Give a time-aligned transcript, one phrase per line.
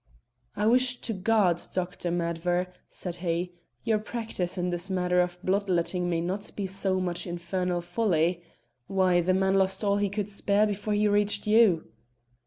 [0.55, 2.09] "I wish to God, Dr.
[2.09, 3.53] Madver," said he,
[3.83, 8.41] "your practice in this matter of blood letting may not be so much infernal folly.
[8.87, 9.21] Why!
[9.21, 11.85] the man lost all he could spare before he reached you."